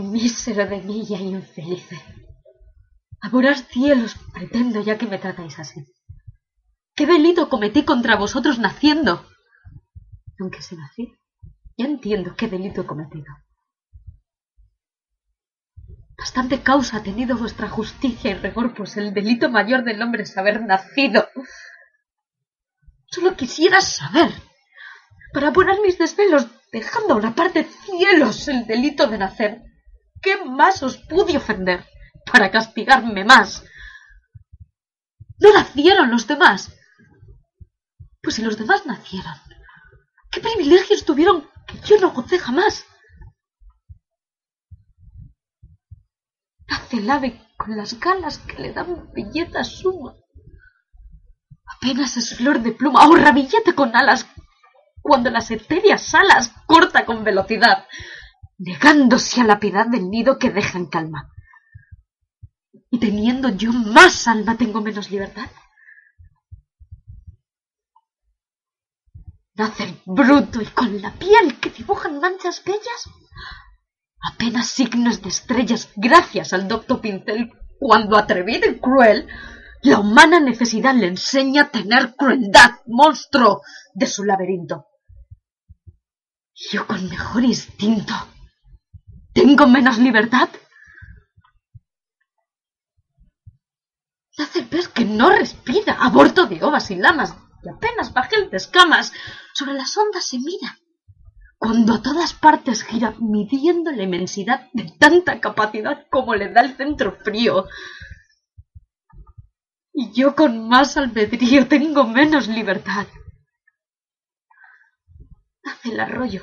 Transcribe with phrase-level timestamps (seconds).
[0.00, 1.88] Mísero de mí y hay infeliz.
[3.20, 5.84] Apurar cielos pretendo ya que me tratáis así.
[6.94, 9.26] ¿Qué delito cometí contra vosotros naciendo?
[10.40, 11.14] Aunque se nací,
[11.76, 13.32] ya entiendo qué delito he cometido.
[16.18, 20.36] Bastante causa ha tenido vuestra justicia y rigor, pues el delito mayor del hombre es
[20.36, 21.28] haber nacido.
[23.06, 24.30] Solo quisiera saber,
[25.32, 29.62] para apurar mis desvelos, dejando a una parte cielos el delito de nacer,
[30.22, 31.84] ¿qué más os pude ofender
[32.30, 33.64] para castigarme más?
[35.38, 36.72] No nacieron los demás.
[38.22, 39.34] Pues si los demás nacieron,
[40.30, 42.86] ¿qué privilegios tuvieron que yo no gocé jamás?
[46.68, 50.14] Nace el ave con las galas que le dan belleza suma.
[51.66, 54.26] Apenas es flor de pluma o ramillete con alas
[55.00, 57.86] cuando las etéreas alas corta con velocidad
[58.58, 61.32] negándose a la piedad del nido que deja en calma.
[62.90, 65.50] Y teniendo yo más alma, tengo menos libertad.
[69.54, 73.08] Nace bruto y con la piel que dibujan manchas bellas.
[74.22, 79.26] Apenas signos de estrellas gracias al doctor Pincel, cuando atrevido y cruel,
[79.82, 83.62] la humana necesidad le enseña a tener crueldad, monstruo
[83.94, 84.86] de su laberinto.
[86.54, 88.14] Yo con mejor instinto
[89.32, 90.48] ¿Tengo menos libertad?
[94.38, 99.12] Hace ver que no respira, aborto de ovas y lamas, y apenas bajel de escamas,
[99.54, 100.78] sobre las ondas se mira,
[101.58, 106.76] cuando a todas partes gira, midiendo la inmensidad de tanta capacidad como le da el
[106.76, 107.68] centro frío.
[109.92, 113.06] Y yo con más albedrío tengo menos libertad.
[115.62, 116.42] Hace el arroyo,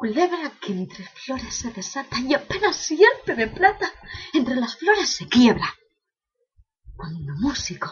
[0.00, 3.86] culebra que entre flores se desata y apenas sierpe de plata
[4.32, 5.74] entre las flores se quiebra.
[6.96, 7.90] Cuando músico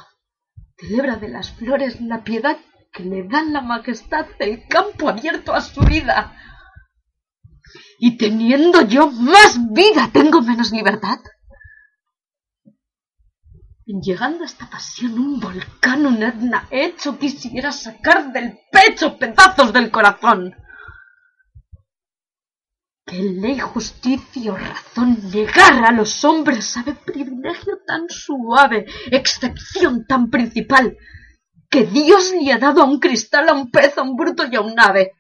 [0.78, 2.56] celebra de las flores la piedad
[2.94, 6.34] que le dan la majestad del campo abierto a su vida.
[7.98, 11.18] Y teniendo yo más vida, tengo menos libertad.
[13.84, 19.90] Llegando a esta pasión, un volcán, un etna hecho, quisiera sacar del pecho pedazos del
[19.90, 20.54] corazón
[23.08, 30.28] que ley, justicia o razón negar a los hombres sabe privilegio tan suave, excepción tan
[30.28, 30.96] principal,
[31.70, 34.56] que Dios le ha dado a un cristal, a un pez, a un bruto y
[34.56, 35.12] a un ave.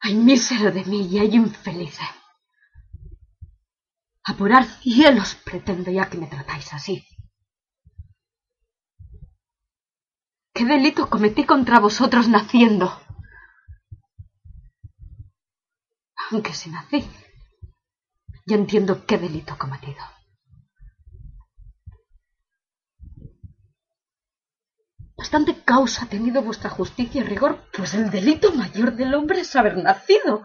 [0.00, 1.98] Ay, mísero de mí y hay infeliz.
[4.24, 7.06] Apurar cielos pretendo ya que me tratáis así.
[10.56, 12.96] ¿Qué delito cometí contra vosotros naciendo?
[16.30, 17.04] Aunque si nací,
[18.46, 19.98] ya entiendo qué delito cometido.
[25.16, 29.56] Bastante causa ha tenido vuestra justicia y rigor, pues el delito mayor del hombre es
[29.56, 30.44] haber nacido.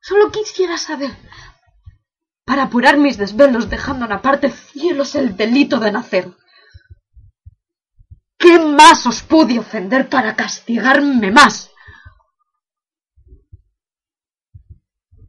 [0.00, 1.16] Solo quisiera saber,
[2.44, 6.32] para apurar mis desvelos dejando en aparte cielos el delito de nacer.
[8.38, 11.70] ¿Qué más os pude ofender para castigarme más?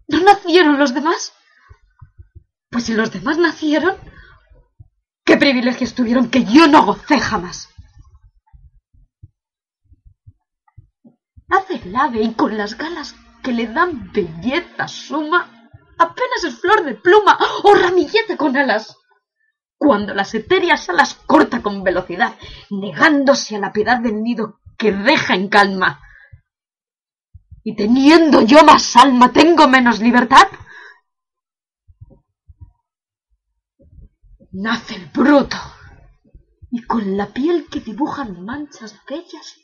[0.07, 1.33] ¿No nacieron los demás?
[2.69, 3.97] Pues si los demás nacieron,
[5.25, 7.69] ¿qué privilegios tuvieron que yo no gocé jamás?
[11.49, 16.83] Hace el ave y con las galas que le dan belleza suma, apenas es flor
[16.83, 18.97] de pluma o ramillete con alas
[19.77, 22.33] cuando las etéreas alas corta con velocidad,
[22.69, 26.01] negándose a la piedad del nido que deja en calma.
[27.63, 30.47] Y teniendo yo más alma, ¿tengo menos libertad?
[34.51, 35.57] Nace el bruto,
[36.71, 39.57] y con la piel que dibujan manchas bellas,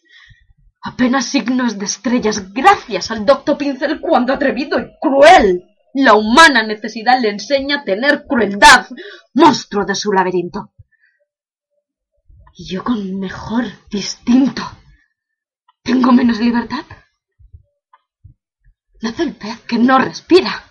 [0.86, 5.64] Apenas signos de estrellas gracias al doctor Pincel cuando atrevido y cruel.
[5.94, 8.88] La humana necesidad le enseña a tener crueldad,
[9.34, 10.74] monstruo de su laberinto.
[12.56, 14.64] Y yo con mejor distinto.
[15.84, 16.86] ¿Tengo menos libertad?
[19.02, 20.64] Nace el pez que no respira.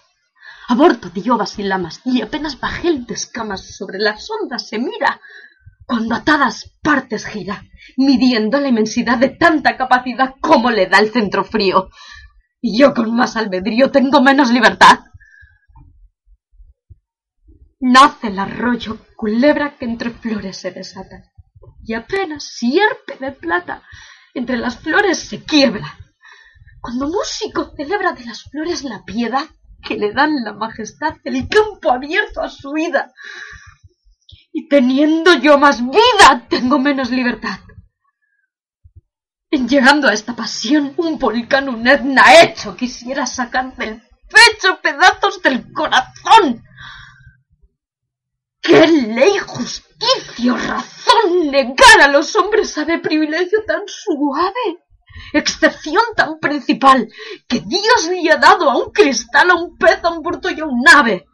[0.69, 5.21] Aborto diobas y lamas, y apenas bajé de escamas sobre las ondas se mira,
[5.87, 7.63] cuando a todas partes gira,
[7.97, 11.91] midiendo la inmensidad de tanta capacidad como le da el centro frío.
[12.61, 15.01] Y yo con más albedrío tengo menos libertad.
[17.85, 21.33] Nace el arroyo, culebra que entre flores se desata,
[21.85, 23.83] y apenas sierpe de plata
[24.35, 25.99] entre las flores se quiebra.
[26.81, 29.47] Cuando músico celebra de las flores la piedad
[29.85, 33.13] que le dan la majestad del campo abierto a su vida.
[34.53, 37.59] Y teniendo yo más vida, tengo menos libertad.
[39.51, 44.01] En llegando a esta pasión, un volcán, un etna hecho, quisiera sacar del
[44.31, 46.63] pecho pedazos del corazón.
[48.63, 54.83] ¿Qué ley, justicia razón negar a los hombres sabe privilegio tan suave?
[55.33, 57.09] excepción tan principal
[57.49, 60.61] que Dios le ha dado a un cristal, a un pez, a un burto y
[60.61, 61.27] a un ave.